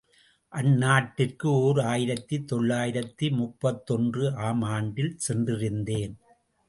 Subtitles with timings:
[0.53, 6.15] அந்நாட்டிற்கு ஓர் ஆயிரத்து தொள்ளாயிரத்து முப்பத்தொன்று ஆம் ஆண்டில் சென்றிருந்தேன்.